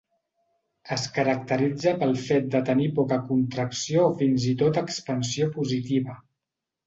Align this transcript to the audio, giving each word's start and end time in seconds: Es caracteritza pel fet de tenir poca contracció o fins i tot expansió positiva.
Es 0.93 1.01
caracteritza 1.17 1.91
pel 2.03 2.15
fet 2.29 2.47
de 2.55 2.61
tenir 2.69 2.87
poca 3.01 3.19
contracció 3.27 4.05
o 4.07 4.15
fins 4.23 4.49
i 4.53 4.53
tot 4.63 4.79
expansió 4.83 5.51
positiva. 5.59 6.17